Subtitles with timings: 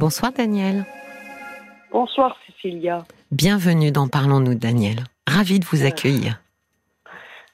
[0.00, 0.86] Bonsoir Daniel.
[1.92, 3.04] Bonsoir Cécilia.
[3.30, 5.04] Bienvenue dans Parlons-nous Daniel.
[5.26, 6.40] Ravi de vous accueillir.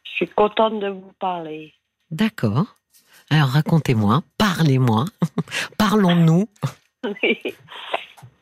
[0.04, 1.74] Je suis contente de vous parler.
[2.12, 2.76] D'accord.
[3.30, 5.06] Alors racontez-moi, parlez-moi,
[5.76, 6.48] parlons-nous.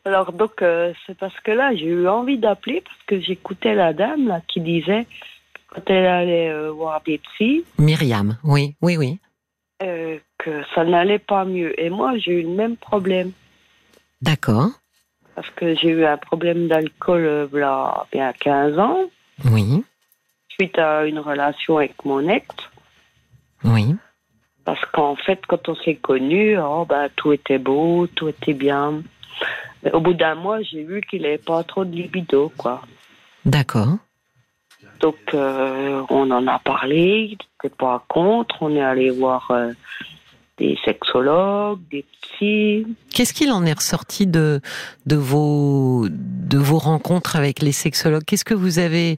[0.05, 3.95] Alors donc euh, c'est parce que là j'ai eu envie d'appeler parce que j'écoutais la
[3.95, 5.07] dame là qui disait
[5.69, 7.65] quand elle allait euh, voir des psys.
[7.79, 9.19] Myriam, oui, oui, oui.
[9.83, 11.73] Euh, que ça n'allait pas mieux.
[11.81, 13.33] Et moi j'ai eu le même problème.
[14.25, 14.71] D'accord.
[15.35, 19.01] Parce que j'ai eu un problème d'alcool il y a bien 15 ans.
[19.45, 19.85] Oui.
[20.49, 22.47] Suite à une relation avec mon ex.
[23.65, 23.95] Oui.
[24.65, 29.03] Parce qu'en fait, quand on s'est connus, oh, bah, tout était beau, tout était bien.
[29.83, 32.81] Mais au bout d'un mois, j'ai vu qu'il n'avait pas trop de libido, quoi.
[33.45, 33.99] D'accord.
[35.01, 38.57] Donc, euh, on en a parlé, il n'était pas contre.
[38.63, 39.73] On est allé voir euh,
[40.59, 42.87] des sexologues, des psys.
[43.13, 44.61] Qu'est-ce qu'il en est ressorti de,
[45.07, 48.25] de, vos, de vos rencontres avec les sexologues?
[48.25, 49.17] Qu'est-ce que vous avez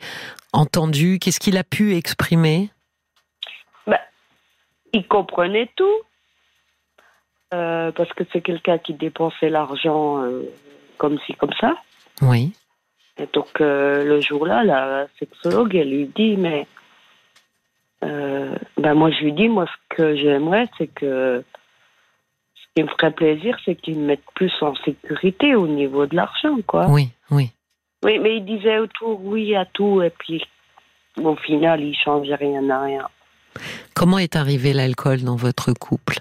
[0.53, 1.19] entendu?
[1.19, 2.71] Qu'est-ce qu'il a pu exprimer?
[3.87, 3.99] Ben,
[4.93, 6.01] Il comprenait tout.
[7.55, 10.43] Euh, parce que c'est quelqu'un qui dépensait l'argent euh,
[10.99, 11.77] comme ci, comme ça.
[12.21, 12.53] Oui.
[13.19, 16.67] Et donc, euh, le jour-là, la sexologue, elle lui dit, mais
[18.03, 21.43] ben moi, je lui dis, moi, ce que j'aimerais, c'est que
[22.55, 26.15] ce qui me ferait plaisir, c'est qu'il me mette plus en sécurité au niveau de
[26.15, 26.87] l'argent, quoi.
[26.89, 27.51] Oui, oui.
[28.05, 30.45] Oui, mais il disait autour oui à tout, et puis
[31.23, 33.09] au final, il changeait rien à rien.
[33.95, 36.19] Comment est arrivé l'alcool dans votre couple?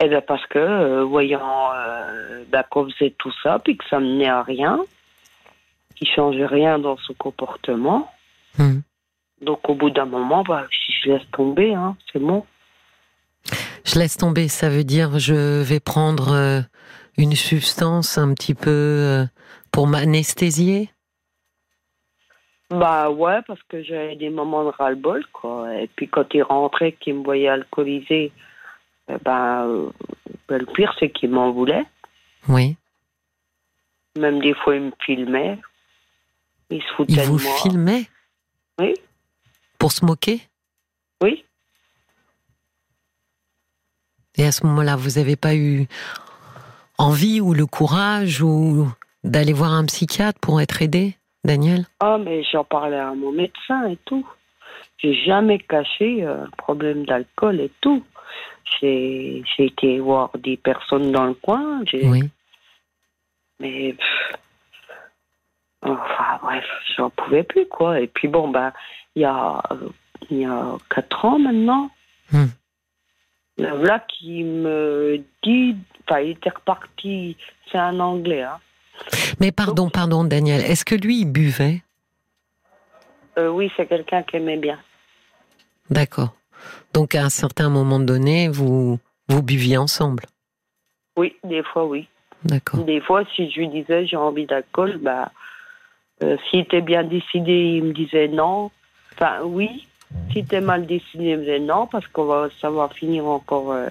[0.00, 3.98] Eh bien, parce que, euh, voyant euh, ben, qu'on faisait tout ça, puis que ça
[3.98, 4.78] menait à rien,
[5.96, 8.08] qu'il changeait rien dans son comportement.
[8.56, 8.80] Hmm.
[9.40, 12.44] Donc, au bout d'un moment, bah, si je laisse tomber, hein, c'est bon.
[13.84, 16.60] Je laisse tomber, ça veut dire je vais prendre euh,
[17.16, 19.24] une substance un petit peu euh,
[19.72, 20.90] pour m'anesthésier?
[22.70, 25.74] Bah ouais, parce que j'avais des moments de ras-le-bol, quoi.
[25.74, 28.30] Et puis quand il rentrait, qu'il me voyait alcoolisé,
[29.24, 29.90] ben,
[30.50, 31.86] le pire, c'est qu'il m'en voulait.
[32.48, 32.76] Oui.
[34.18, 35.58] Même des fois, il me filmait.
[36.70, 37.56] Il se foutait Il vous de moi.
[37.62, 38.08] filmait?
[38.78, 38.94] Oui,
[39.78, 40.40] pour se moquer?
[41.22, 41.44] Oui.
[44.36, 45.86] Et à ce moment-là, vous n'avez pas eu
[46.96, 48.88] envie ou le courage ou
[49.24, 51.86] d'aller voir un psychiatre pour être aidé, Daniel?
[52.00, 54.26] Ah, mais j'en parlais à mon médecin et tout.
[54.98, 58.04] J'ai jamais caché euh, un problème d'alcool et tout.
[58.80, 61.82] J'ai été voir des personnes dans le coin.
[61.92, 62.30] Oui.
[63.60, 63.92] Mais.
[63.92, 64.38] pff,
[65.82, 66.64] Enfin, bref,
[66.96, 68.00] j'en pouvais plus, quoi.
[68.00, 68.72] Et puis, bon, ben,
[69.18, 69.88] il y a, euh,
[70.30, 71.90] il y a quatre ans maintenant,
[73.58, 75.76] voilà qui me dit.
[76.04, 77.36] Enfin, il était reparti.
[77.70, 78.58] C'est un anglais, hein.
[79.40, 81.82] Mais pardon, pardon, Daniel, est-ce que lui, il buvait?
[83.38, 84.78] Euh, oui, c'est quelqu'un qui aimait bien.
[85.90, 86.34] D'accord.
[86.92, 90.24] Donc à un certain moment donné, vous, vous buviez ensemble?
[91.16, 92.08] Oui, des fois, oui.
[92.44, 92.84] D'accord.
[92.84, 95.32] Des fois, si je lui disais j'ai envie d'alcool, bah,
[96.22, 98.70] euh, s'il était bien décidé, il me disait non.
[99.18, 99.86] Enfin, oui.
[100.30, 103.88] S'il était mal me disait non, parce qu'on va, ça va finir encore euh,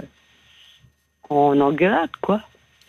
[1.29, 2.41] en engueulade, quoi.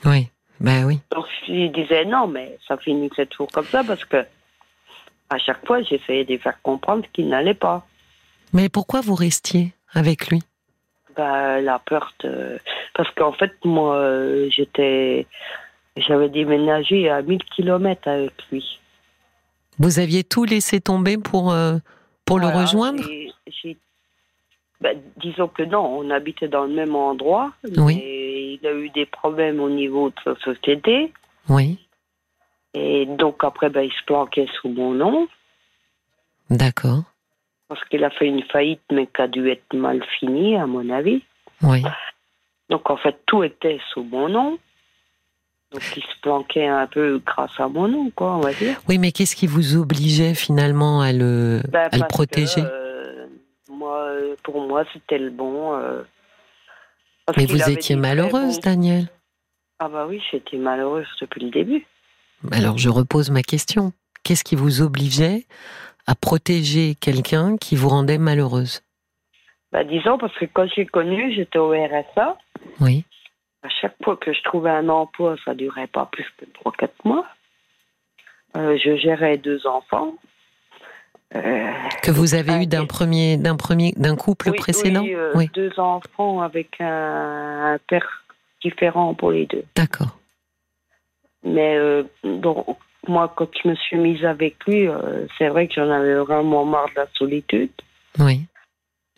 [0.04, 0.28] Oui,
[0.60, 1.00] ben oui.
[1.10, 4.24] Donc, il disait non, mais ça finissait toujours comme ça, parce que
[5.30, 7.86] à chaque fois, j'essayais de faire comprendre qu'il n'allait pas.
[8.54, 10.40] Mais pourquoi vous restiez avec lui?
[11.16, 12.58] Bah, la peur de...
[12.94, 15.26] Parce qu'en fait, moi, euh, j'étais...
[15.96, 18.78] J'avais déménagé à 1000 km avec lui.
[19.78, 21.78] Vous aviez tout laissé tomber pour, euh,
[22.28, 23.02] pour le rejoindre
[24.80, 27.96] ben, Disons que non, on habitait dans le même endroit, Oui.
[27.96, 31.12] mais il a eu des problèmes au niveau de sa société.
[31.48, 31.78] Oui,
[32.74, 35.26] Et donc après, ben, il se planquait sous mon nom,
[36.50, 37.02] d'accord.
[37.68, 40.88] parce qu'il a fait une faillite, mais qui a dû être mal finie, à mon
[40.90, 41.22] avis.
[41.62, 41.82] Oui.
[42.70, 44.58] Donc en fait, tout était sous mon nom.
[45.72, 48.80] Donc il se planquait un peu grâce à mon nom, quoi, on va dire.
[48.88, 52.66] Oui, mais qu'est-ce qui vous obligeait finalement à le, Ben, à le parce protéger que,
[52.66, 53.26] euh,
[53.70, 54.08] moi,
[54.42, 55.74] pour moi, c'était le bon.
[55.74, 56.02] euh,
[57.36, 59.08] Mais vous étiez malheureuse, Daniel.
[59.78, 61.86] Ah bah oui, j'étais malheureuse depuis le début.
[62.50, 63.92] Alors je repose ma question.
[64.24, 65.44] Qu'est-ce qui vous obligeait
[66.06, 68.82] à protéger quelqu'un qui vous rendait malheureuse?
[69.70, 72.38] Bah disons, parce que quand j'ai connu, j'étais au RSA.
[72.80, 73.04] Oui.
[73.68, 77.26] À chaque fois que je trouvais un emploi, ça durait pas plus que 3-4 mois.
[78.56, 80.14] Euh, je gérais deux enfants.
[81.34, 81.70] Euh,
[82.02, 85.50] Que vous avez eu d'un premier, d'un premier, d'un couple oui, précédent oui, euh, Oui.
[85.52, 88.24] deux enfants avec un, un père
[88.62, 89.64] différent pour les deux.
[89.76, 90.16] D'accord.
[91.44, 91.78] Mais
[92.24, 92.64] donc,
[93.06, 94.88] moi, quand je me suis mise avec lui,
[95.36, 97.70] c'est vrai que j'en avais vraiment marre de la solitude.
[98.18, 98.46] Oui.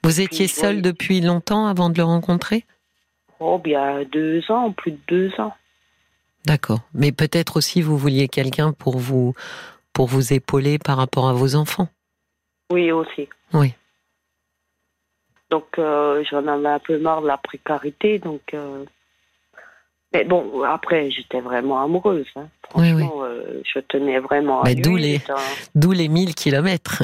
[0.03, 2.65] Vous étiez seule depuis longtemps avant de le rencontrer?
[3.41, 5.55] Oh, bien deux ans, plus de deux ans.
[6.47, 6.81] D'accord.
[6.95, 9.35] Mais peut-être aussi vous vouliez quelqu'un pour vous
[9.93, 11.89] pour vous épauler par rapport à vos enfants.
[12.71, 13.29] Oui, aussi.
[13.53, 13.75] Oui.
[15.51, 18.19] Donc, euh, j'en avais un peu marre de la précarité.
[18.21, 18.85] Donc, euh,
[20.15, 22.27] mais bon, après, j'étais vraiment amoureuse.
[22.37, 22.49] hein.
[22.77, 25.35] Oui, Franchement, euh, je tenais vraiment à Mais d'où les- un-
[25.75, 27.03] D'où les 1000 kilomètres.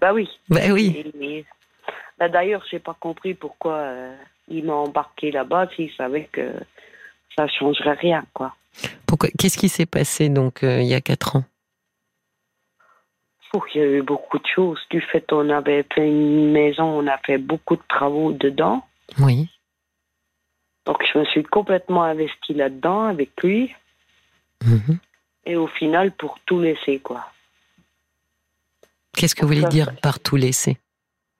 [0.00, 0.28] Bah oui.
[0.48, 1.12] ben oui.
[1.20, 1.44] Et-
[2.18, 3.74] bah, D'ailleurs, j'ai pas compris pourquoi
[4.48, 6.52] il m'a embarqué là-bas s'il savait que
[7.36, 8.54] ça changerait rien, quoi.
[9.06, 11.44] Pourquoi Qu'est-ce qui s'est passé donc euh, il y a quatre ans?
[13.74, 14.78] Il y a eu beaucoup de choses.
[14.90, 18.84] Du fait qu'on avait fait une maison, on a fait beaucoup de travaux dedans.
[19.18, 19.48] Oui.
[20.84, 23.74] Donc, je me suis complètement investie là-dedans avec lui.
[24.64, 24.98] Mhm.
[25.46, 27.30] Et au final, pour tout laisser, quoi.
[29.12, 30.76] Qu'est-ce que vous voulez dire par tout laisser?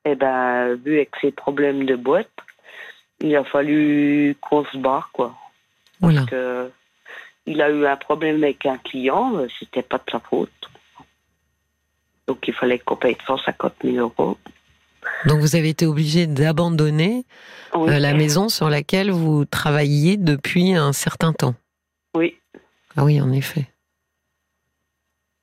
[0.04, 2.30] Et ben, vu avec ses problèmes de boîte,
[3.20, 5.34] il a fallu qu'on se barre, quoi.
[6.02, 6.24] Oula.
[6.26, 6.70] que
[7.46, 10.50] il a eu un problème avec un client, euh, c'était pas de sa faute.
[12.26, 14.36] Donc il fallait qu'on paye 150 000 euros.
[15.26, 17.24] Donc vous avez été obligé d'abandonner
[17.74, 21.54] Oui, euh, la maison sur laquelle vous travailliez depuis un certain temps.
[22.14, 22.36] oui.
[22.98, 23.66] Ah oui, en effet.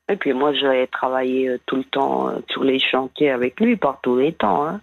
[0.09, 4.01] Et puis moi, j'avais travaillé euh, tout le temps sur les chantiers avec lui, par
[4.01, 4.65] tous les temps.
[4.67, 4.81] hein.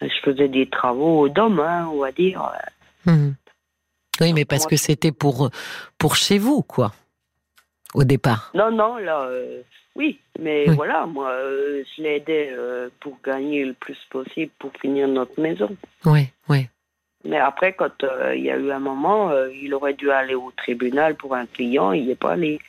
[0.00, 2.52] Je faisais des travaux d'homme, hein, on va dire.
[3.06, 3.34] Mhm.
[4.20, 5.50] Oui, mais parce que c'était pour
[5.98, 6.92] pour chez vous, quoi.
[7.94, 8.50] Au départ.
[8.54, 9.62] Non, non, là, euh,
[9.94, 10.18] oui.
[10.38, 10.74] Mais Oui.
[10.76, 15.74] voilà, moi, euh, je l'aidais euh, pour gagner le plus possible pour finir notre maison.
[16.04, 16.68] Oui, oui.
[17.24, 19.32] Mais après, quand euh, il y a eu un moment,
[19.62, 22.60] il aurait dû aller au tribunal pour un client, il n'y est pas allé.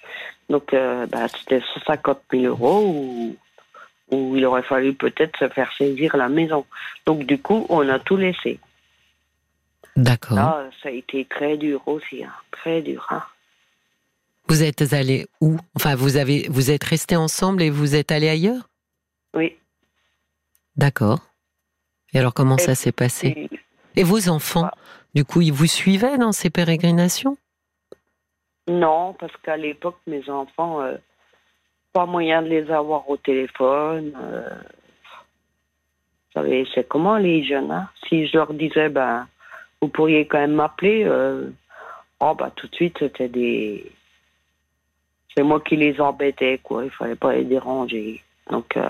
[0.50, 3.36] Donc, bah, c'était 150 000 euros
[4.12, 6.66] où il aurait fallu peut-être se faire saisir la maison.
[7.06, 8.60] Donc, du coup, on a tout laissé.
[9.96, 10.38] D'accord.
[10.38, 13.08] Là, ça a été très dur aussi, hein, très dur.
[13.10, 13.24] hein.
[14.48, 15.58] Vous êtes allé où?
[15.76, 18.70] Enfin, vous avez vous êtes restés ensemble et vous êtes allé ailleurs?
[19.34, 19.58] Oui.
[20.78, 21.20] D'accord.
[22.14, 23.50] Et alors comment Et ça s'est passé?
[23.98, 24.70] Et vos enfants
[25.16, 27.38] Du coup, ils vous suivaient dans ces pérégrinations?
[28.70, 30.96] Non, parce qu'à l'époque, mes enfants, euh,
[31.94, 34.14] pas moyen de les avoir au téléphone.
[34.22, 34.50] euh,
[36.36, 37.90] vous savez, c'est comment les jeunes, hein?
[38.08, 39.28] Si je leur disais, ben,
[39.82, 41.50] vous pourriez quand même m'appeler, euh,
[42.20, 43.92] oh, bah, tout de suite, c'était des.
[45.36, 46.84] C'est moi qui les embêtais, quoi.
[46.86, 48.22] Il fallait pas les déranger.
[48.52, 48.90] Donc, euh,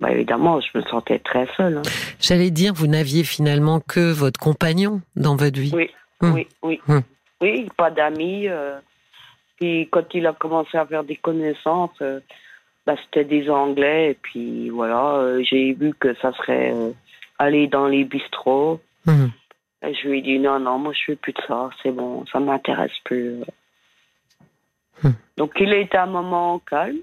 [0.00, 1.78] bah, évidemment, je me sentais très seule.
[1.78, 1.82] hein.
[2.20, 5.72] J'allais dire, vous n'aviez finalement que votre compagnon dans votre vie.
[5.74, 5.90] Oui,
[6.22, 6.34] Hmm.
[6.34, 6.80] oui, oui.
[6.86, 7.00] Hmm.
[7.40, 8.46] Oui, pas d'amis.
[8.48, 8.78] euh,
[9.60, 12.20] puis quand il a commencé à faire des connaissances, euh,
[12.86, 14.12] bah, c'était des Anglais.
[14.12, 16.92] Et puis voilà, euh, j'ai vu que ça serait euh,
[17.38, 18.80] aller dans les bistrots.
[19.06, 19.30] Mhm.
[19.82, 22.24] Et je lui ai dit non, non, moi je fais plus de ça, c'est bon,
[22.26, 23.40] ça m'intéresse plus.
[25.02, 25.12] Hmm.
[25.38, 26.98] Donc il a été un moment calme,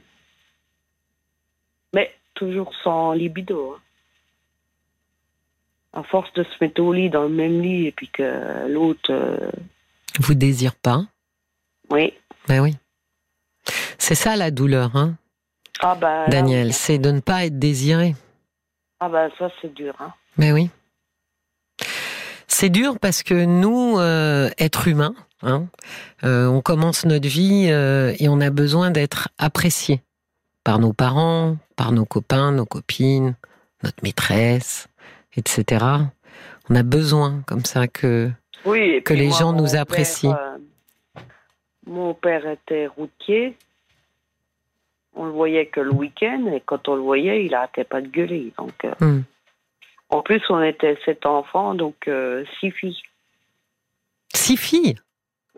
[1.91, 3.75] mais toujours sans libido.
[3.75, 3.81] hein.
[5.93, 9.11] À force de se mettre au lit, dans le même lit, et puis que l'autre,
[10.19, 11.01] Vous désirez pas
[11.89, 12.13] oui.
[12.47, 12.75] Ben oui.
[13.97, 15.15] C'est ça la douleur, hein,
[15.81, 16.73] Ah ben, là, Daniel, oui.
[16.73, 18.15] c'est de ne pas être désiré.
[18.99, 19.93] Ah ben ça c'est dur.
[19.99, 20.13] Hein.
[20.37, 20.69] Ben oui.
[22.47, 25.67] C'est dur parce que nous, euh, êtres humains, hein,
[26.23, 30.01] euh, on commence notre vie euh, et on a besoin d'être apprécié
[30.63, 33.35] par nos parents, par nos copains, nos copines,
[33.83, 34.87] notre maîtresse,
[35.35, 35.85] etc.
[36.69, 38.31] On a besoin comme ça que
[38.65, 40.33] Oui, Que les gens nous apprécient.
[40.33, 40.56] euh,
[41.87, 43.57] mon père était routier.
[45.15, 48.07] On le voyait que le week-end et quand on le voyait, il arrêtait pas de
[48.07, 48.53] gueuler.
[48.57, 49.21] Donc, euh, Hmm.
[50.09, 53.01] en plus, on était sept enfants, donc euh, six filles.
[54.35, 54.95] six filles?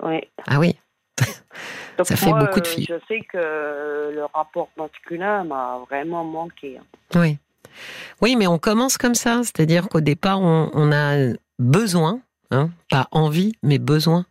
[0.01, 0.21] Oui.
[0.47, 0.77] Ah oui.
[1.97, 2.85] Donc Ça fait moi, beaucoup de filles.
[2.87, 3.37] Je sais que
[4.15, 6.77] le rapport masculin m'a vraiment manqué.
[6.77, 6.85] hein.
[7.15, 7.37] Oui.
[8.21, 12.21] Oui, mais on commence comme ça, c'est-à-dire qu'au départ, on, on a besoin,
[12.51, 14.25] hein, pas envie, mais besoin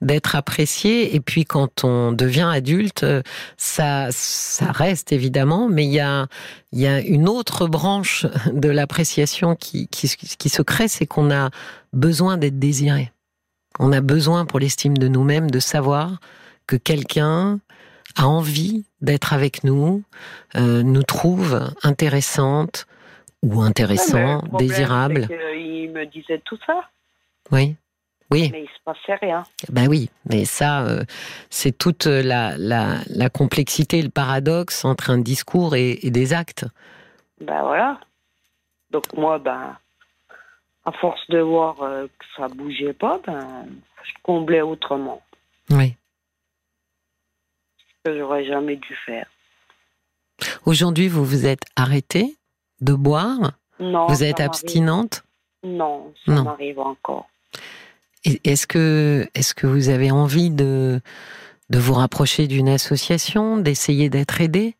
[0.00, 1.14] d'être apprécié.
[1.14, 3.22] Et puis, quand on devient adulte, euh,
[3.56, 6.26] ça, ça reste évidemment, mais il y a,
[6.72, 11.30] il y a une autre branche de l'appréciation qui, qui, qui se crée, c'est qu'on
[11.30, 11.50] a
[11.92, 13.12] besoin d'être désiré.
[13.78, 16.18] On a besoin pour l'estime de nous-mêmes de savoir
[16.66, 17.60] que quelqu'un
[18.16, 20.02] a envie d'être avec nous,
[20.56, 22.86] euh, nous trouve intéressante
[23.42, 25.28] ou intéressant, désirable.
[25.28, 26.88] qu'il me disait tout ça.
[27.52, 27.76] Oui.
[28.30, 28.48] Oui.
[28.52, 29.44] Mais il se passait rien.
[29.70, 31.04] Ben oui, mais ça, euh,
[31.48, 36.64] c'est toute la, la, la, complexité, le paradoxe entre un discours et, et, des actes.
[37.40, 38.00] Ben voilà.
[38.90, 39.76] Donc moi, ben,
[40.84, 43.66] à force de voir euh, que ça bougeait pas, ben,
[44.02, 45.22] je comblais autrement.
[45.70, 45.96] Oui.
[47.78, 49.26] Ce que j'aurais jamais dû faire.
[50.64, 52.36] Aujourd'hui, vous vous êtes arrêtée
[52.80, 53.52] de boire?
[53.78, 54.06] Non.
[54.06, 55.22] Vous êtes abstinente?
[55.62, 57.28] Non, ça m'arrive encore.
[58.44, 61.00] Est-ce que, est que vous avez envie de,
[61.70, 64.74] de vous rapprocher d'une association, d'essayer d'être aidé?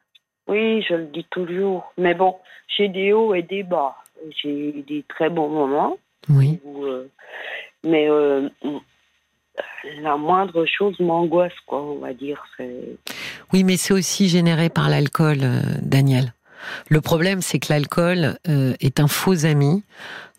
[0.48, 1.92] Oui, je le dis toujours.
[1.98, 2.36] Mais bon,
[2.76, 3.96] j'ai des hauts et des bas.
[4.42, 5.96] J'ai des très bons moments.
[6.28, 6.58] Oui.
[6.66, 7.08] euh,
[7.84, 8.48] mais euh,
[10.00, 12.44] la moindre chose m'angoisse, quoi, on va dire.
[13.52, 16.32] Oui, mais c'est aussi généré par l'alcool, euh, Daniel.
[16.88, 19.82] Le problème, c'est que l'alcool euh, est un faux ami.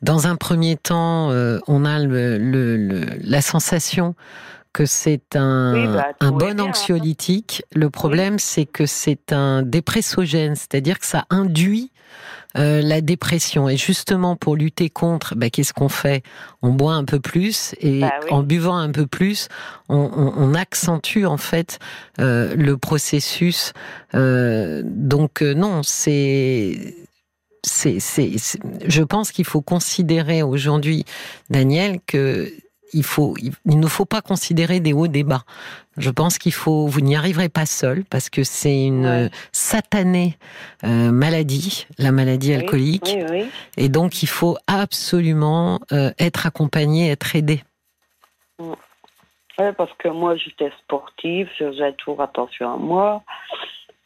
[0.01, 4.15] Dans un premier temps, euh, on a le, le, le, la sensation
[4.73, 7.63] que c'est un, oui, bah, un bon anxiolytique.
[7.73, 11.91] Le problème, c'est que c'est un dépressogène, c'est-à-dire que ça induit
[12.57, 13.69] euh, la dépression.
[13.69, 16.23] Et justement, pour lutter contre, bah, qu'est-ce qu'on fait?
[16.61, 18.31] On boit un peu plus et bah, oui.
[18.31, 19.47] en buvant un peu plus,
[19.89, 21.79] on, on, on accentue en fait
[22.19, 23.73] euh, le processus.
[24.15, 26.95] Euh, donc non, c'est
[27.63, 27.99] c'est,
[28.87, 31.05] je pense qu'il faut considérer aujourd'hui,
[31.49, 32.51] Daniel, que
[32.93, 35.43] il faut, il ne faut pas considérer des hauts, des bas.
[35.97, 39.29] Je pense qu'il faut, vous n'y arriverez pas seul parce que c'est une ouais.
[39.51, 40.37] satanée
[40.83, 43.49] euh, maladie, la maladie alcoolique, oui, oui, oui.
[43.77, 47.63] et donc il faut absolument euh, être accompagné, être aidé.
[48.59, 53.23] Oui, parce que moi j'étais sportive, je faisais toujours attention à moi.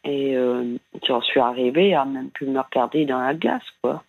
[0.04, 4.02] Et euh, j'en suis arrivée à même plus me regarder dans la glace, quoi.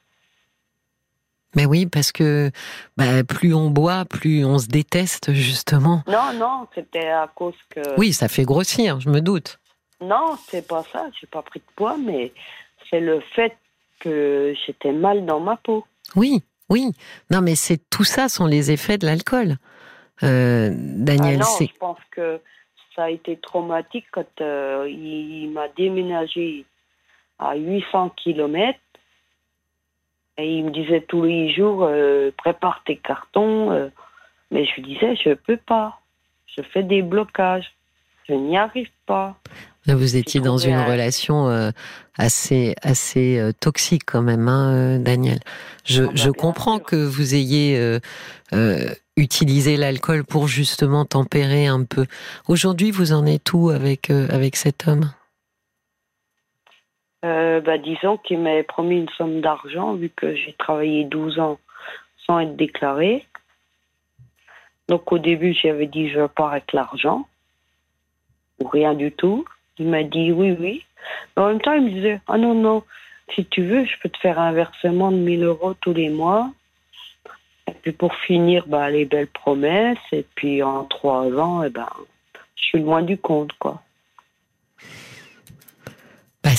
[1.55, 2.51] Mais oui, parce que
[2.97, 6.03] bah, plus on boit, plus on se déteste, justement.
[6.07, 7.81] Non, non, c'était à cause que.
[7.97, 9.59] Oui, ça fait grossir, je me doute.
[10.01, 12.33] Non, c'est pas ça, j'ai pas pris de poids, mais
[12.89, 13.55] c'est le fait
[13.99, 15.85] que j'étais mal dans ma peau.
[16.15, 16.91] Oui, oui.
[17.29, 19.57] Non, mais c'est tout ça sont les effets de l'alcool.
[20.23, 21.67] Euh, Daniel, ah non, c'est.
[21.67, 22.39] Je pense que
[22.95, 26.65] ça a été traumatique quand euh, il, il m'a déménagé
[27.39, 28.77] à 800 km
[30.37, 33.89] et il me disait tous les jours euh, prépare tes cartons euh,
[34.51, 35.99] mais je lui disais je peux pas.
[36.55, 37.73] Je fais des blocages.
[38.29, 39.35] Je n'y arrive pas.
[39.87, 40.85] Vous étiez dans une un...
[40.85, 41.71] relation euh,
[42.17, 45.39] assez assez toxique quand même hein, Daniel.
[45.83, 47.99] Je, ah bah, je comprends que vous ayez
[49.17, 52.05] utilisé l'alcool pour justement tempérer un peu.
[52.47, 55.09] Aujourd'hui vous en êtes où avec avec cet homme?
[57.23, 61.59] Euh, bah, disons qu'il m'avait promis une somme d'argent vu que j'ai travaillé 12 ans
[62.25, 63.25] sans être déclaré.
[64.89, 67.27] Donc au début, j'avais dit je pars avec l'argent
[68.59, 69.45] ou rien du tout.
[69.77, 70.85] Il m'a dit oui, oui.
[71.35, 72.83] Mais en même temps, il me disait ah non, non,
[73.33, 76.51] si tu veux, je peux te faire un versement de 1000 euros tous les mois.
[77.67, 79.97] Et puis pour finir, bah, les belles promesses.
[80.11, 81.87] Et puis en trois ans, eh ben,
[82.55, 83.81] je suis loin du compte, quoi.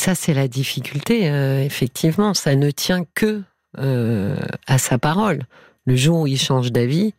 [0.04, 2.34] Ça, c'est la difficulté, euh, effectivement.
[2.34, 3.40] Ça ne tient que
[3.78, 5.38] euh, à sa parole.
[5.86, 7.14] Le jour où il change d'avis,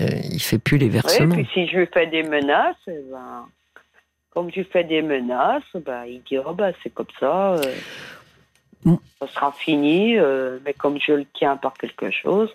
[0.00, 1.36] euh, il fait plus les versements.
[1.36, 3.46] Oui, puis si je lui fais des menaces, eh ben,
[4.30, 7.60] comme je fais des menaces, ben, il dit oh, ben, c'est comme ça,
[8.84, 8.96] mm.
[9.20, 10.16] ça sera fini,
[10.64, 12.50] mais comme je le tiens par quelque chose,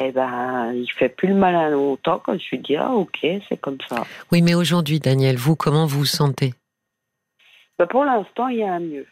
[0.00, 3.58] eh ben, il fait plus le malin longtemps quand je lui dis ah ok, c'est
[3.58, 4.04] comme ça.
[4.32, 6.52] Oui, mais aujourd'hui, Daniel, vous, comment vous vous sentez?
[7.78, 9.06] Ben pour l'instant, il y a un mieux.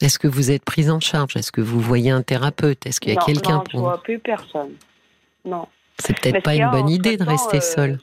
[0.00, 1.36] Est-ce que vous êtes prise en charge?
[1.36, 2.86] Est-ce que vous voyez un thérapeute?
[2.86, 3.80] Est-ce qu'il y a quelqu'un pour...
[3.80, 4.72] Non, je vois plus personne.
[5.44, 5.68] Non.
[5.98, 7.98] C'est peut-être pas une bonne idée de rester euh, seule.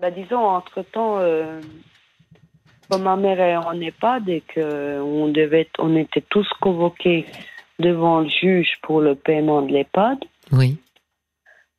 [0.00, 1.60] Ben disons, entre-temps, euh,
[2.90, 7.26] comme ma mère est en EHPAD et qu'on devait, on était tous convoqués
[7.78, 10.18] devant le juge pour le paiement de l'EHPAD.
[10.50, 10.76] Oui.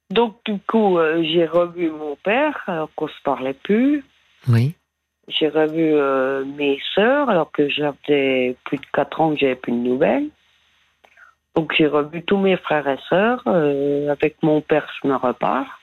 [0.10, 4.04] Donc, du coup, euh, j'ai revu mon père alors qu'on se parlait plus.
[4.48, 4.74] Oui.
[5.30, 9.72] J'ai revu euh, mes sœurs alors que j'avais plus de 4 ans que j'avais plus
[9.72, 10.30] de nouvelles.
[11.56, 13.44] Donc j'ai revu tous mes frères et sœurs.
[13.48, 15.80] Euh, avec mon père, je me repars.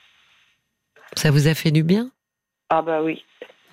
[1.13, 2.11] Ça vous a fait du bien?
[2.69, 3.23] Ah bah oui.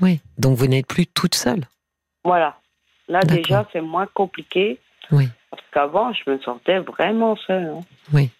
[0.01, 0.21] Oui.
[0.39, 1.65] Donc vous n'êtes plus toute seule?
[2.23, 2.57] Voilà.
[3.09, 4.79] Là déjà, c'est moins compliqué.
[5.11, 5.29] Oui.
[5.51, 7.67] Parce qu'avant, je me sentais vraiment seule.
[7.67, 7.81] Hein.
[8.13, 8.31] Oui.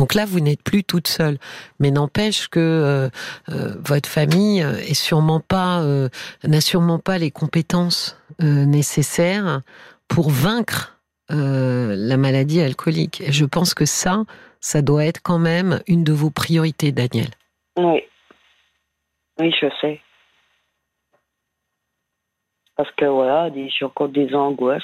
[0.00, 1.36] Donc là, vous n'êtes plus toute seule,
[1.78, 3.10] mais n'empêche que euh,
[3.50, 6.08] euh, votre famille est sûrement pas euh,
[6.42, 9.60] n'a sûrement pas les compétences nécessaires
[10.08, 13.20] pour vaincre la maladie alcoolique.
[13.20, 14.24] Et je pense que ça,
[14.60, 17.28] ça doit être quand même une de vos priorités, Daniel.
[17.76, 18.02] Oui.
[19.38, 20.00] Oui, je sais.
[22.74, 24.82] Parce que voilà, j'ai encore des angoisses.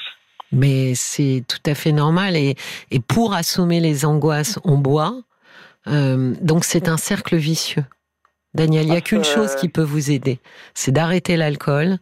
[0.51, 2.35] Mais c'est tout à fait normal.
[2.35, 2.55] Et,
[2.91, 5.13] et pour assommer les angoisses, on boit.
[5.87, 7.85] Euh, donc c'est un cercle vicieux.
[8.53, 10.39] Daniel, il n'y a qu'une chose qui peut vous aider,
[10.73, 11.97] c'est d'arrêter l'alcool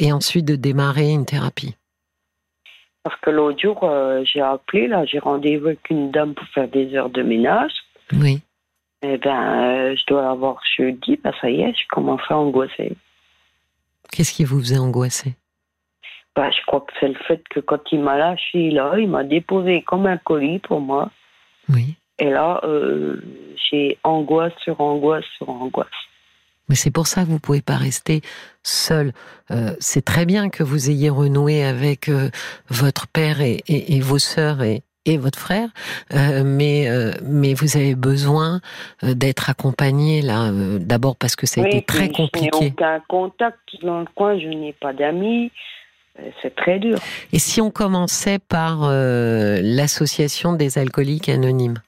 [0.00, 1.76] et ensuite de démarrer une thérapie.
[3.04, 6.68] Parce que l'autre jour, euh, j'ai appelé, là, j'ai rendez-vous avec une dame pour faire
[6.68, 7.72] des heures de ménage.
[8.12, 8.40] Oui.
[9.02, 12.96] Eh bien, euh, je dois l'avoir jeudi, bah ça y est, je commence à angoisser.
[14.10, 15.34] Qu'est-ce qui vous faisait angoisser?
[16.36, 19.24] Bah, Je crois que c'est le fait que quand il m'a lâché là, il m'a
[19.24, 21.10] déposé comme un colis pour moi.
[21.68, 21.96] Oui.
[22.18, 23.20] Et là, euh,
[23.70, 25.88] j'ai angoisse sur angoisse sur angoisse.
[26.68, 28.22] Mais c'est pour ça que vous pouvez pas rester
[28.62, 29.12] seul.
[29.50, 32.30] Euh, c'est très bien que vous ayez renoué avec euh,
[32.68, 35.68] votre père et, et, et vos sœurs et, et, votre frère,
[36.14, 38.62] euh, mais euh, mais vous avez besoin
[39.02, 40.50] d'être accompagné là.
[40.80, 42.48] D'abord parce que ça a oui, été très compliqué.
[42.54, 44.38] Je n'ai aucun contact dans le coin.
[44.38, 45.50] Je n'ai pas d'amis.
[46.42, 46.98] C'est très dur.
[47.32, 51.80] Et si on commençait par l'association des alcooliques anonymes?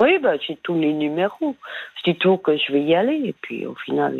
[0.00, 1.56] Oui, bah, j'ai tous les numéros.
[1.96, 4.14] Je dis toujours que je vais y aller, et puis au final,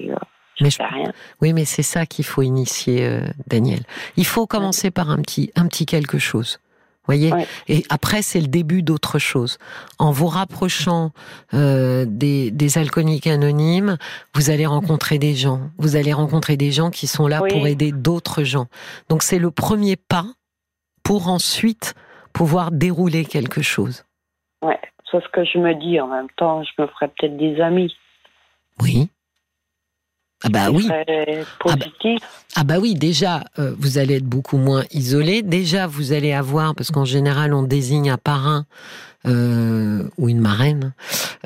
[0.56, 0.78] je, mais je...
[0.82, 1.12] rien.
[1.40, 3.80] Oui, mais c'est ça qu'il faut initier, euh, Daniel.
[4.16, 6.60] Il faut commencer par un petit, un petit quelque chose.
[7.06, 7.46] Voyez ouais.
[7.68, 9.58] Et après, c'est le début d'autre chose.
[9.98, 11.10] En vous rapprochant
[11.52, 13.98] euh, des, des, alcooliques anonymes,
[14.34, 15.60] vous allez rencontrer des gens.
[15.78, 17.50] Vous allez rencontrer des gens qui sont là oui.
[17.50, 18.66] pour aider d'autres gens.
[19.08, 20.26] Donc c'est le premier pas
[21.02, 21.94] pour ensuite
[22.32, 24.04] pouvoir dérouler quelque chose.
[24.62, 24.80] Ouais.
[25.10, 26.00] C'est ce que je me dis.
[26.00, 27.94] En même temps, je me ferais peut-être des amis.
[28.82, 29.08] Oui.
[30.44, 30.88] Ah bah oui.
[31.58, 32.20] Positif.
[32.56, 35.42] Ah bah, ah bah, oui, déjà, euh, vous allez être beaucoup moins isolé.
[35.42, 38.66] Déjà, vous allez avoir, parce qu'en général, on désigne un parrain
[39.26, 40.92] ou une marraine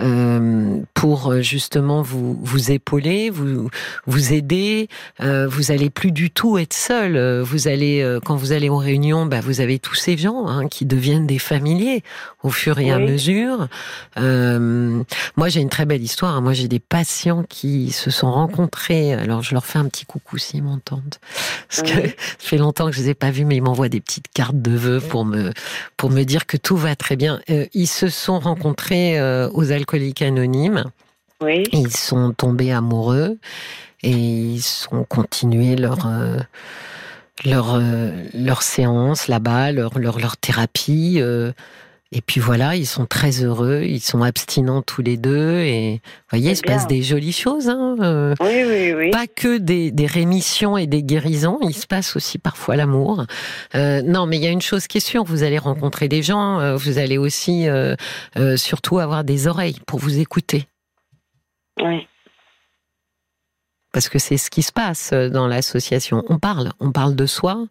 [0.00, 3.68] euh, pour justement vous vous épauler, vous
[4.06, 4.88] vous aider.
[5.20, 7.40] Euh, vous allez plus du tout être seul.
[7.40, 10.86] Vous allez quand vous allez aux réunions, bah, vous avez tous ces gens hein, qui
[10.86, 12.02] deviennent des familiers
[12.42, 12.90] au fur et oui.
[12.90, 13.68] à mesure.
[14.18, 15.02] Euh,
[15.36, 16.40] moi, j'ai une très belle histoire.
[16.40, 19.12] Moi, j'ai des patients qui se sont rencontrés.
[19.14, 21.16] Alors, je leur fais un petit coucou s'ils m'entendent,
[21.68, 22.02] parce oui.
[22.02, 24.28] que ça fait longtemps que je les ai pas vus, mais ils m'envoient des petites
[24.32, 25.52] cartes de vœux pour me
[25.96, 27.40] pour me dire que tout va très bien.
[27.50, 30.84] Euh, ils se sont rencontrés euh, aux alcooliques anonymes.
[31.40, 31.64] Oui.
[31.72, 33.38] Ils sont tombés amoureux
[34.02, 36.38] et ils ont continué leur euh,
[37.44, 41.18] leur euh, leur séance là-bas, leur leur leur thérapie.
[41.20, 41.52] euh,
[42.10, 46.38] et puis voilà, ils sont très heureux, ils sont abstinents tous les deux et vous
[46.38, 47.68] voyez, il se passe des jolies choses.
[47.68, 49.10] Hein, euh, oui, oui, oui.
[49.10, 53.26] Pas que des, des, rémissions et des guérisons, il se passe aussi parfois l'amour.
[53.74, 56.22] Euh, non, mais il y a une chose qui est sûre, vous allez rencontrer des
[56.22, 57.66] gens, euh, vous allez aussi
[58.56, 60.66] surtout avoir des oreilles pour vous écouter.
[61.82, 62.06] Oui.
[63.92, 66.24] Parce que c'est ce qui se passe dans l'association.
[66.28, 67.66] On parle, on parle de soi.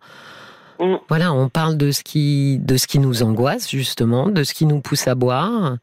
[0.80, 0.96] Mm.
[1.10, 4.66] Voilà, on parle de ce qui, de ce qui nous angoisse justement, de ce qui
[4.66, 5.78] nous pousse à boire.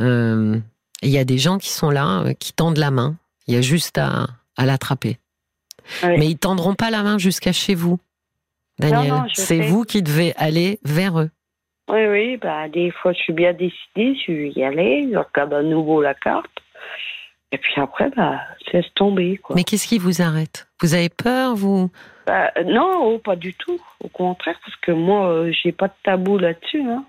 [0.00, 0.58] Euh,
[1.02, 3.16] il y a des gens qui sont là, euh, qui tendent la main.
[3.46, 5.18] Il y a juste à, à l'attraper.
[6.02, 6.18] Oui.
[6.18, 7.98] Mais ils tendront pas la main jusqu'à chez vous,
[8.78, 9.22] Daniel.
[9.34, 11.30] C'est vous qui devez aller vers eux.
[11.88, 12.36] Oui, oui.
[12.36, 16.02] Bah, des fois, je suis bien décidée, je vais y aller, je regarde à nouveau
[16.02, 16.50] la carte.
[17.52, 18.40] Et puis après, bah,
[18.72, 19.36] laisse tomber.
[19.36, 19.54] Quoi.
[19.54, 20.65] Mais qu'est-ce qui vous arrête?
[20.82, 21.90] Vous avez peur, vous?
[22.26, 23.80] Bah, Non, oh, pas du tout.
[24.00, 26.82] Au contraire, parce que moi, euh, j'ai pas de tabou là-dessus.
[26.82, 27.04] Hein.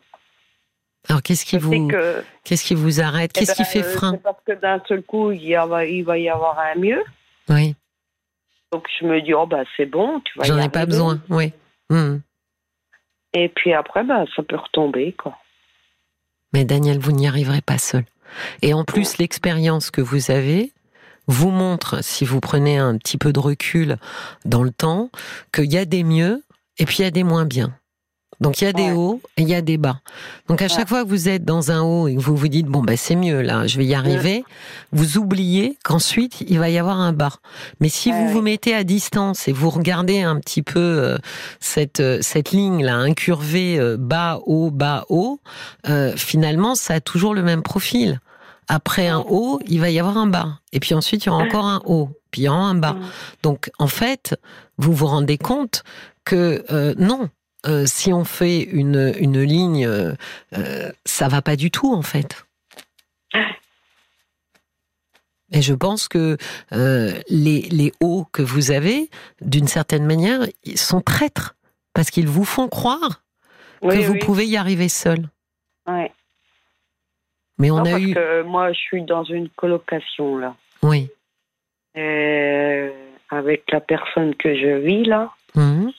[1.09, 2.23] Alors qu'est-ce qui vous que...
[2.43, 3.31] qu'est-ce qui vous arrête?
[3.31, 4.11] Qu'est-ce eh ben, qui fait frein?
[4.11, 7.03] C'est parce que d'un seul coup, il, y a, il, va y avoir un mieux.
[7.49, 7.75] Oui.
[8.73, 10.43] Donc je me dis oh bah c'est bon, tu vas.
[10.43, 11.21] J'en ai pas besoin.
[11.29, 11.53] Oui.
[11.89, 12.17] Mmh.
[13.33, 15.37] Et puis après, bah ça peut retomber quoi.
[16.53, 18.03] Mais Daniel, vous n'y arriverez pas seul.
[18.61, 20.73] Et en plus, l'expérience que vous avez
[21.27, 23.97] vous montre, si vous prenez un petit peu de recul
[24.45, 25.09] dans le temps,
[25.53, 26.43] qu'il y a des mieux
[26.77, 27.73] et puis il y a des moins bien.
[28.39, 28.91] Donc il y a des ouais.
[28.91, 29.99] hauts et il y a des bas.
[30.47, 30.69] Donc à ouais.
[30.69, 32.95] chaque fois que vous êtes dans un haut et que vous vous dites bon bah
[32.95, 34.43] c'est mieux là, je vais y arriver, ouais.
[34.91, 37.33] vous oubliez qu'ensuite il va y avoir un bas.
[37.79, 41.17] Mais si vous vous mettez à distance et vous regardez un petit peu euh,
[41.59, 45.39] cette euh, cette ligne là incurvée euh, bas haut bas haut,
[45.89, 48.19] euh, finalement ça a toujours le même profil.
[48.67, 50.59] Après un haut, il va y avoir un bas.
[50.73, 52.09] Et puis ensuite, il y aura encore un haut.
[52.31, 52.97] Puis il y aura un bas.
[53.43, 54.35] Donc, en fait,
[54.77, 55.83] vous vous rendez compte
[56.25, 57.29] que euh, non,
[57.65, 62.45] euh, si on fait une, une ligne, euh, ça va pas du tout, en fait.
[65.51, 66.37] Et je pense que
[66.73, 69.09] euh, les, les hauts que vous avez,
[69.41, 70.41] d'une certaine manière,
[70.75, 71.55] sont traîtres.
[71.93, 73.23] Parce qu'ils vous font croire
[73.81, 75.29] oui, que vous pouvez y arriver seul.
[75.87, 76.11] Ouais.
[77.59, 78.13] Mais on Non, a parce eu.
[78.13, 80.55] que moi, je suis dans une colocation, là.
[80.83, 81.09] Oui.
[81.97, 82.91] Euh,
[83.29, 85.31] avec la personne que je vis, là.
[85.55, 85.91] Mhm.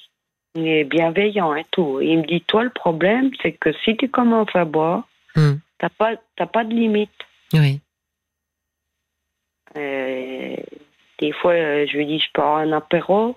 [0.54, 2.00] Il est bienveillant et tout.
[2.00, 5.60] Il me dit, toi, le problème, c'est que si tu commences à boire, Mhm.
[5.78, 6.16] t'as pas,
[6.46, 7.10] pas de limite.
[7.52, 7.80] Oui.
[9.76, 10.56] Euh,
[11.18, 13.36] des fois, euh, je lui dis, je pars un apéro.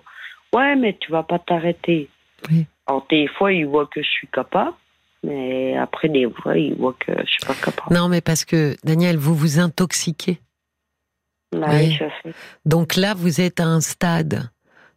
[0.54, 2.08] Ouais, mais tu vas pas t'arrêter.
[2.50, 2.66] Oui.
[2.86, 4.74] Alors, des fois, il voit que je suis capable.
[5.24, 7.94] Mais après, des fois, il voit que je suis pas capable.
[7.94, 10.40] Non, mais parce que, Daniel, vous vous intoxiquez.
[11.52, 11.98] Bah Oui.
[12.64, 14.50] Donc là, vous êtes à un stade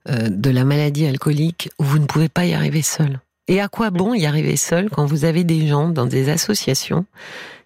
[0.09, 3.19] euh, de la maladie alcoolique où vous ne pouvez pas y arriver seul.
[3.47, 7.05] Et à quoi bon y arriver seul quand vous avez des gens dans des associations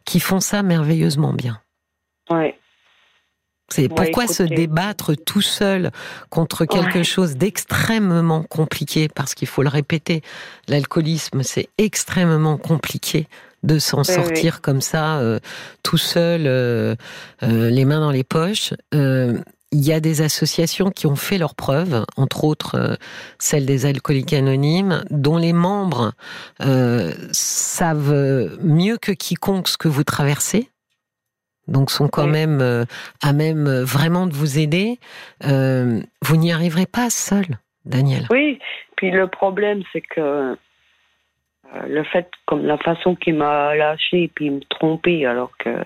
[0.04, 1.62] qui font ça merveilleusement bien?
[2.30, 2.59] Ouais.
[3.72, 5.92] C'est Ouais, pourquoi se débattre tout seul
[6.30, 7.04] contre quelque Ouais.
[7.04, 10.22] chose d'extrêmement compliqué, parce qu'il faut le répéter,
[10.68, 13.28] l'alcoolisme c'est extrêmement compliqué
[13.64, 15.40] de s'en Oui, sortir comme ça, euh,
[15.84, 16.96] tout seul, euh,
[17.44, 18.74] euh, les mains dans les poches.
[18.94, 19.38] Euh,
[19.72, 22.96] il y a des associations qui ont fait leurs preuves, entre autres euh,
[23.38, 26.14] celle des alcooliques anonymes, dont les membres
[26.64, 30.70] euh, savent mieux que quiconque ce que vous traversez.
[31.70, 32.32] Donc sont quand Oui.
[32.32, 32.86] même euh,
[33.22, 35.00] à même euh, vraiment de vous aider.
[35.46, 37.46] Euh, vous n'y arriverez pas seul,
[37.86, 38.26] Daniel.
[38.30, 38.60] Oui,
[38.98, 40.58] puis le problème, c'est que
[41.88, 45.84] le fait, comme la façon qu'il m'a lâché, puis il me trompait alors que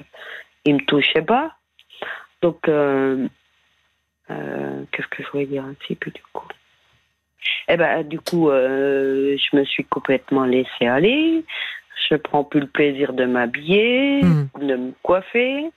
[0.66, 1.52] il me touchait pas.
[2.42, 3.28] Donc, qu'est-ce
[5.10, 6.48] que je voulais dire ainsi, puis du coup?
[7.68, 11.44] Eh ben, du coup, euh, je me suis complètement laissée aller.
[12.10, 14.48] Je prends plus le plaisir de m'habiller, Hmm.
[14.60, 15.70] de me coiffer.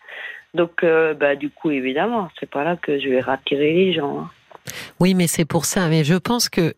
[0.55, 4.21] Donc, euh, bah, du coup, évidemment, c'est pas là que je vais rattirer les gens.
[4.21, 4.31] hein.
[4.99, 5.89] Oui, mais c'est pour ça.
[5.89, 6.75] Mais je pense que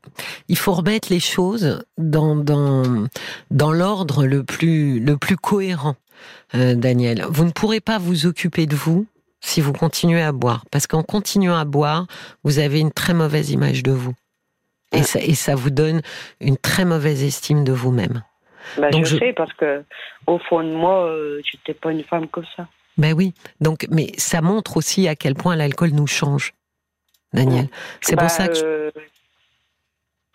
[0.49, 3.07] il faut remettre les choses dans dans
[3.51, 5.97] dans l'ordre le plus le plus cohérent,
[6.55, 7.25] euh, Daniel.
[7.31, 9.07] Vous ne pourrez pas vous occuper de vous
[9.41, 12.07] si vous continuez à boire, parce qu'en continuant à boire,
[12.45, 14.13] vous avez une très mauvaise image de vous,
[14.93, 16.03] et ça et ça vous donne
[16.41, 18.23] une très mauvaise estime de vous-même.
[18.77, 19.85] Bah, Donc je, je- sais parce que
[20.27, 22.67] au fond de moi, euh, j'étais pas une femme comme ça.
[22.97, 23.33] Ben oui.
[23.61, 26.53] Donc, mais ça montre aussi à quel point l'alcool nous change,
[27.33, 27.69] Daniel.
[28.01, 28.91] C'est Bah, pour ça que euh,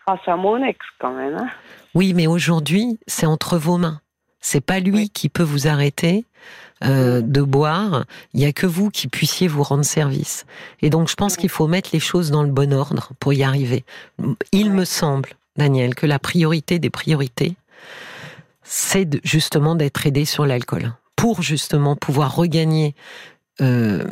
[0.06, 1.34] grâce à mon ex quand même.
[1.36, 1.48] Hein.
[1.94, 4.00] Oui, mais aujourd'hui, c'est entre vos mains.
[4.40, 5.10] C'est pas lui Oui.
[5.10, 6.24] qui peut vous arrêter
[6.84, 8.04] euh, de boire.
[8.34, 10.44] Il y a que vous qui puissiez vous rendre service.
[10.82, 11.40] Et donc, je pense Oui.
[11.42, 13.84] qu'il faut mettre les choses dans le bon ordre pour y arriver.
[14.52, 14.70] Il Oui.
[14.70, 17.54] me semble, Daniel, que la priorité des priorités,
[18.64, 22.94] c'est justement d'être aidé sur l'alcool pour justement pouvoir regagner
[23.60, 24.04] euh,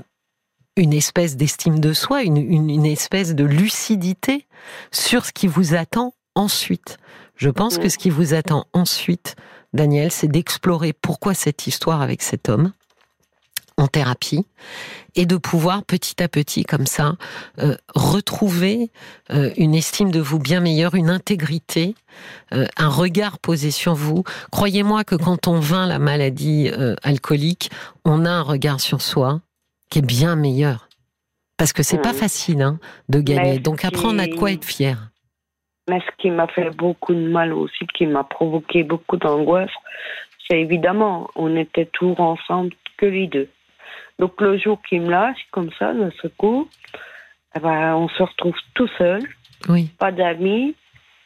[0.77, 4.47] une espèce d'estime de soi, une, une, une espèce de lucidité
[4.91, 6.99] sur ce qui vous attend ensuite.
[7.37, 7.91] Je pense que Mm.
[7.91, 9.37] ce qui vous attend ensuite,
[9.73, 12.73] Daniel, c'est d'explorer pourquoi cette histoire avec cet homme
[13.83, 14.47] en thérapie
[15.15, 17.17] et de pouvoir petit à petit comme ça
[17.59, 18.91] euh, retrouver
[19.31, 21.95] euh, une estime de vous bien meilleure, une intégrité,
[22.53, 24.25] euh, un regard posé sur vous.
[24.51, 26.71] Croyez-moi que quand on vainc la maladie
[27.03, 27.71] alcoolique,
[28.05, 29.41] on a un regard sur soi
[29.91, 30.89] qui est bien meilleur.
[31.59, 32.19] Parce que c'est pas Mhm.
[32.19, 33.53] facile hein, de gagner.
[33.55, 35.11] Mais Donc après, on a de quoi être fier.
[35.89, 39.71] Mais ce qui m'a fait beaucoup de mal aussi, qui m'a provoqué beaucoup d'angoisse,
[40.49, 43.49] c'est évidemment, on était toujours ensemble que les deux.
[44.23, 46.69] Donc le jour qu'il me lâche comme ça, d'un seul coup,
[47.57, 49.21] eh ben, on se retrouve tout seul,
[49.69, 49.91] Oui.
[49.99, 50.77] pas d'amis,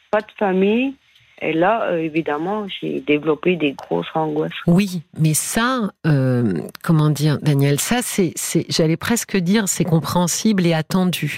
[0.09, 0.95] pas de famille.
[1.39, 4.51] Et là, euh, évidemment, j'ai développé des grosses angoisses.
[4.65, 8.33] Oui, mais ça, euh, comment dire, Daniel, ça, c'est,
[8.67, 11.37] j'allais presque dire, c'est compréhensible et attendu.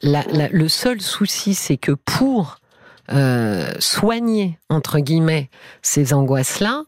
[0.00, 2.56] La- la- le seul souci, c'est que pour
[3.12, 5.48] euh, soigner entre guillemets
[5.82, 6.82] ces angoisses-là,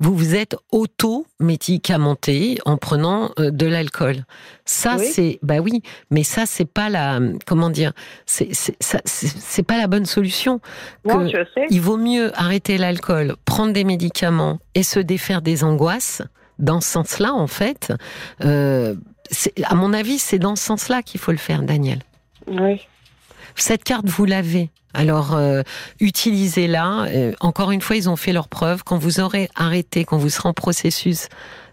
[0.00, 4.24] vous vous êtes auto-médicamenté en prenant euh, de l'alcool.
[4.64, 5.06] Ça, Oui.
[5.12, 7.92] c'est, bah oui, mais ça, c'est pas la, comment dire,
[8.26, 10.60] c'est, pas la bonne solution.
[11.04, 11.66] Non, Que- je sais.
[11.70, 16.22] il vaut mieux arrêter l'alcool, prendre des médicaments et se défaire des angoisses.
[16.60, 17.92] Dans ce sens-là, en fait,
[18.44, 18.94] euh,
[19.64, 22.00] à mon avis, c'est dans ce sens-là qu'il faut le faire, Daniel.
[22.46, 22.86] Oui.
[23.56, 24.70] Cette carte, vous l'avez.
[24.94, 25.62] Alors, euh,
[26.00, 27.06] utilisez-la.
[27.08, 28.84] Euh, encore une fois, ils ont fait leur preuve.
[28.84, 31.28] Quand vous aurez arrêté, quand vous serez en processus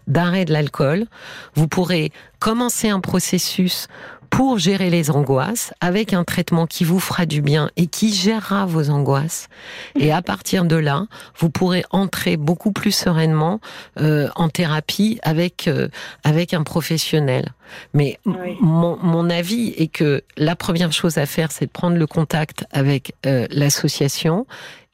[0.08, 1.06] d'arrêt de l'alcool,
[1.54, 3.86] vous pourrez commencer un processus
[4.32, 8.64] pour gérer les angoisses avec un traitement qui vous fera du bien et qui gérera
[8.64, 9.48] vos angoisses.
[9.94, 11.06] Et à partir de là,
[11.38, 13.60] vous pourrez entrer beaucoup plus sereinement
[14.00, 15.88] euh, en thérapie avec euh,
[16.24, 17.52] avec un professionnel.
[17.92, 18.56] Mais Oui.
[18.60, 22.64] mon, mon avis est que la première chose à faire, c'est de prendre le contact
[22.72, 24.46] avec euh, l'association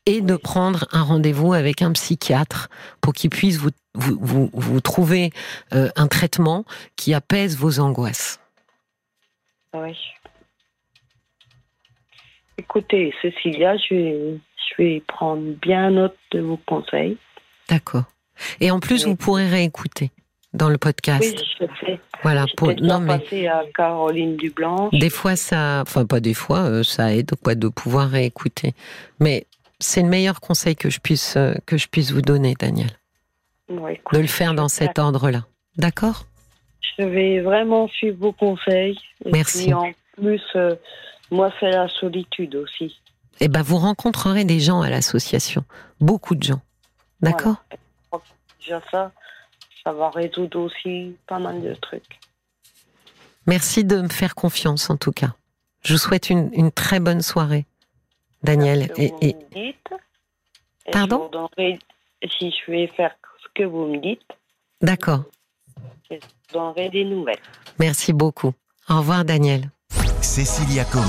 [0.05, 2.71] et de prendre un rendez-vous avec un psychiatre
[3.01, 5.31] pour qu'il puisse vous, vous, vous, vous trouver
[5.75, 6.65] euh, un traitement
[6.97, 8.41] qui apaise vos angoisses.
[9.75, 9.97] Oui.
[12.57, 14.39] Écoutez, Cécilia, je vais,
[14.79, 17.17] je vais prendre bien note de vos conseils.
[17.69, 18.05] D'accord.
[18.61, 19.11] Et en plus, Oui.
[19.11, 20.11] vous pourrez réécouter
[20.55, 21.23] dans le podcast.
[21.39, 22.01] Oui, je sais.
[22.23, 22.47] voilà.
[22.57, 24.93] Pour, non, mais à Caroline Dublanche.
[24.95, 28.75] des fois, ça, enfin pas des fois, euh, ça aide quoi de pouvoir réécouter.
[29.21, 29.47] Mais
[29.79, 32.91] c'est le meilleur conseil que je puisse euh, que je puisse vous donner, Daniel,
[33.69, 35.45] Ouais, de écoutez, le faire dans cet ordre-là.
[35.77, 36.25] D'accord?
[36.81, 38.99] Je vais vraiment suivre vos conseils.
[39.25, 39.65] Et Merci.
[39.65, 40.75] puis en plus, euh,
[41.31, 42.99] moi, c'est la solitude aussi.
[43.41, 45.65] Eh ben, vous rencontrerez des gens à l'association,
[46.01, 46.61] beaucoup de gens.
[47.21, 47.57] D'accord?
[48.11, 48.25] Voilà.
[48.61, 49.13] Déjà ça,
[49.85, 52.19] ça va résoudre aussi pas mal de trucs.
[53.47, 55.35] Merci de me faire confiance en tout cas.
[55.83, 57.65] Je vous souhaite une, une très bonne soirée,
[58.43, 58.91] Daniel.
[58.97, 59.89] Et, vous et- me dites.
[60.87, 61.17] Et Pardon?
[61.33, 61.79] je vous donnerai-
[62.39, 64.27] Si je vais faire ce que vous me dites,
[64.83, 65.23] d'accord.
[66.93, 67.37] Des nouvelles.
[67.79, 68.53] Merci beaucoup.
[68.89, 69.71] Au revoir, Daniel.
[70.21, 71.05] Cécilia Como,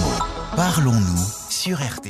[0.55, 2.07] parlons-nous sur RT.